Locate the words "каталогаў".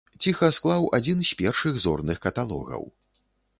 2.27-2.83